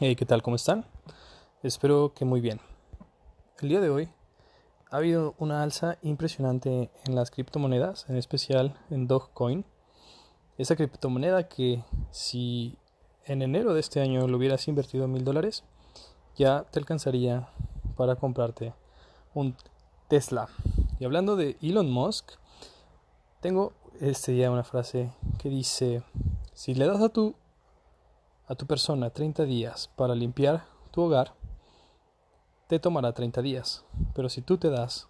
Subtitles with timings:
[0.00, 0.42] Hey, ¿qué tal?
[0.44, 0.84] ¿Cómo están?
[1.64, 2.60] Espero que muy bien.
[3.58, 4.08] El día de hoy
[4.92, 9.64] ha habido una alza impresionante en las criptomonedas, en especial en Dogecoin.
[10.56, 11.82] Esa criptomoneda que
[12.12, 12.78] si
[13.24, 15.64] en enero de este año lo hubieras invertido mil dólares,
[16.36, 17.48] ya te alcanzaría
[17.96, 18.74] para comprarte
[19.34, 19.56] un
[20.06, 20.46] Tesla.
[21.00, 22.34] Y hablando de Elon Musk,
[23.40, 25.10] tengo este día una frase
[25.40, 26.04] que dice,
[26.54, 27.34] si le das a tu
[28.48, 31.34] a tu persona 30 días para limpiar tu hogar,
[32.66, 33.84] te tomará 30 días.
[34.14, 35.08] Pero si tú te das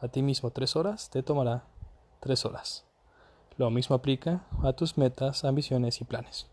[0.00, 1.64] a ti mismo 3 horas, te tomará
[2.20, 2.86] 3 horas.
[3.58, 6.46] Lo mismo aplica a tus metas, ambiciones y planes.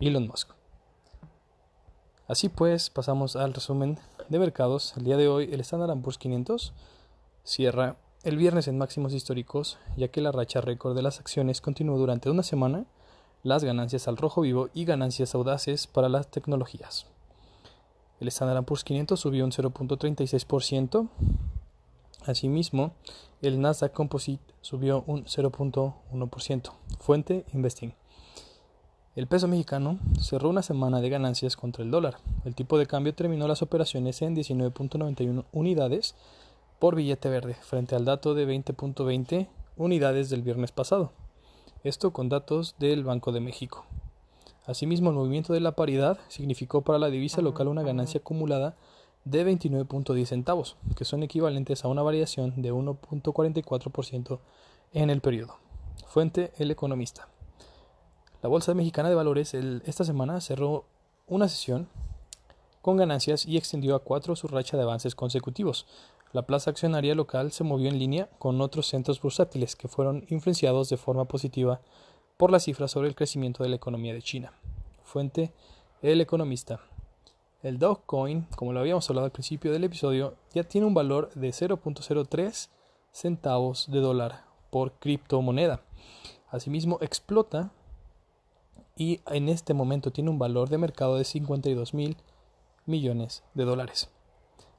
[0.00, 0.50] Elon Musk.
[2.26, 3.98] Así pues, pasamos al resumen
[4.30, 4.96] de mercados.
[4.96, 6.72] El día de hoy el Standard Poor's 500
[7.44, 11.98] cierra el viernes en máximos históricos, ya que la racha récord de las acciones continuó
[11.98, 12.86] durante una semana
[13.44, 17.06] las ganancias al rojo vivo y ganancias audaces para las tecnologías.
[18.18, 21.08] El Standard Poor's 500 subió un 0.36%.
[22.24, 22.94] Asimismo,
[23.42, 26.72] el Nasdaq Composite subió un 0.1%.
[26.98, 27.94] Fuente Investing.
[29.14, 32.16] El peso mexicano cerró una semana de ganancias contra el dólar.
[32.46, 36.14] El tipo de cambio terminó las operaciones en 19.91 unidades
[36.78, 41.12] por billete verde, frente al dato de 20.20 unidades del viernes pasado
[41.84, 43.84] esto con datos del Banco de México.
[44.66, 48.74] Asimismo, el movimiento de la paridad significó para la divisa local una ganancia acumulada
[49.26, 54.38] de 29.10 centavos, que son equivalentes a una variación de 1.44%
[54.94, 55.56] en el periodo.
[56.06, 57.28] Fuente El Economista.
[58.42, 60.86] La Bolsa Mexicana de Valores esta semana cerró
[61.26, 61.88] una sesión
[62.84, 65.86] con ganancias y extendió a cuatro su racha de avances consecutivos.
[66.34, 70.90] La plaza accionaria local se movió en línea con otros centros bursátiles que fueron influenciados
[70.90, 71.80] de forma positiva
[72.36, 74.52] por las cifras sobre el crecimiento de la economía de China.
[75.02, 75.54] Fuente
[76.02, 76.80] El Economista.
[77.62, 81.48] El Dogecoin, como lo habíamos hablado al principio del episodio, ya tiene un valor de
[81.48, 82.68] 0.03
[83.12, 85.80] centavos de dólar por criptomoneda.
[86.50, 87.72] Asimismo, explota
[88.94, 92.18] y en este momento tiene un valor de mercado de 52 mil
[92.86, 94.10] millones de dólares.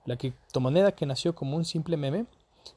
[0.05, 2.25] La criptomoneda que nació como un simple meme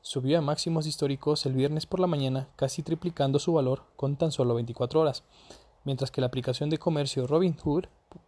[0.01, 4.33] subió a máximos históricos el viernes por la mañana, casi triplicando su valor con tan
[4.33, 5.25] solo 24 horas,
[5.85, 7.85] mientras que la aplicación de comercio Robinhood,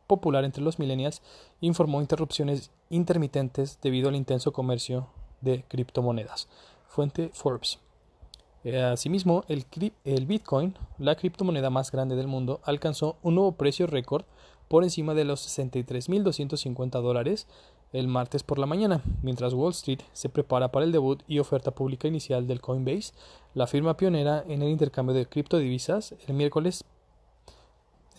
[0.07, 1.23] popular entre los millennials,
[1.61, 5.09] informó interrupciones intermitentes debido al intenso comercio
[5.41, 6.49] de criptomonedas.
[6.89, 7.79] Fuente Forbes.
[8.63, 9.65] Eh, asimismo, el,
[10.05, 14.25] el Bitcoin, la criptomoneda más grande del mundo, alcanzó un nuevo precio récord
[14.71, 17.49] por encima de los 63.250 dólares
[17.93, 21.73] el martes por la mañana, mientras Wall Street se prepara para el debut y oferta
[21.73, 23.13] pública inicial del Coinbase,
[23.53, 26.85] la firma pionera en el intercambio de criptodivisas, el miércoles.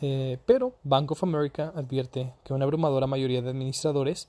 [0.02, 4.28] Eh, pero Bank of America advierte que una abrumadora mayoría de administradores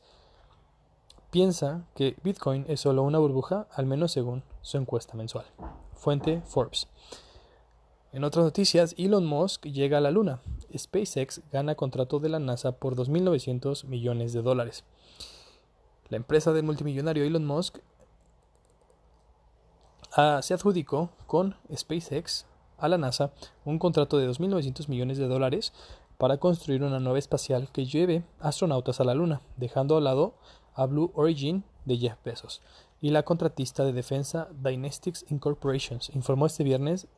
[1.33, 5.47] piensa que Bitcoin es solo una burbuja, al menos según su encuesta mensual.
[5.95, 6.87] Fuente Forbes.
[8.13, 10.43] En otras noticias, Elon Musk llega a la Luna.
[10.77, 14.85] SpaceX gana contrato de la NASA por 2.900 millones de dólares.
[16.11, 17.79] La empresa del multimillonario Elon Musk
[20.15, 22.45] ah, se adjudicó con SpaceX
[22.77, 23.33] a la NASA
[23.65, 25.73] un contrato de 2.900 millones de dólares
[26.19, 30.35] para construir una nave espacial que lleve astronautas a la Luna, dejando al lado
[30.75, 32.61] a Blue Origin de Jeff Bezos
[33.01, 37.09] y la contratista de defensa Dynetics Incorporations, informó este viernes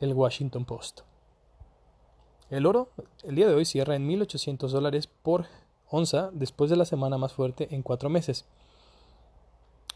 [0.00, 1.00] el Washington Post.
[2.50, 2.88] El oro
[3.24, 5.46] el día de hoy cierra en 1.800 dólares por
[5.90, 8.46] onza después de la semana más fuerte en cuatro meses.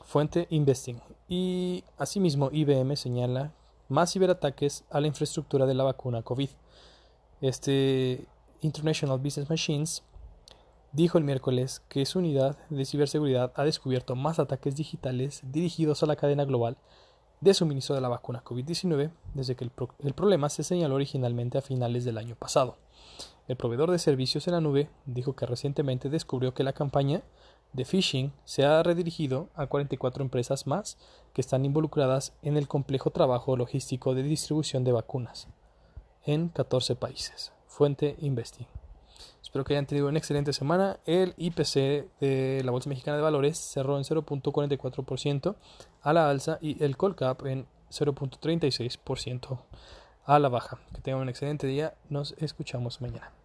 [0.05, 1.01] Fuente Investing.
[1.29, 3.53] Y asimismo IBM señala
[3.89, 6.51] más ciberataques a la infraestructura de la vacuna COVID.
[7.41, 8.27] Este
[8.61, 10.03] International Business Machines
[10.93, 16.07] dijo el miércoles que su unidad de ciberseguridad ha descubierto más ataques digitales dirigidos a
[16.07, 16.77] la cadena global
[17.43, 22.05] de suministro de la vacuna COVID-19 desde que el, problema se señaló originalmente a finales
[22.05, 22.77] del año pasado.
[23.49, 27.23] El proveedor de servicios en la nube dijo que recientemente descubrió que la campaña
[27.73, 30.97] de phishing se ha redirigido a 44 empresas más
[31.33, 35.49] que están involucradas en el complejo trabajo logístico de distribución de vacunas
[36.25, 37.53] en 14 países.
[37.67, 38.82] Fuente Investing.
[39.53, 40.99] Espero que hayan tenido una excelente semana.
[41.05, 41.75] El IPC
[42.21, 45.57] de la Bolsa Mexicana de Valores cerró en 0.44%
[46.01, 49.59] a la alza y el Colcap en 0.36%
[50.25, 50.79] a la baja.
[50.95, 51.93] Que tengan un excelente día.
[52.09, 53.42] Nos escuchamos mañana.